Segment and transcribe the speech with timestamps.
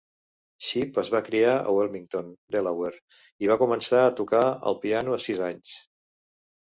[0.67, 4.43] Shipp es va criar a Wilmington, Delaware, i va començar a tocar
[4.73, 5.77] el piano a sis anys.